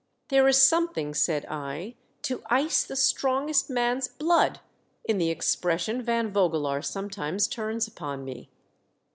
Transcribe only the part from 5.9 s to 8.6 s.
Van Vogelaar sometimes turns upon me.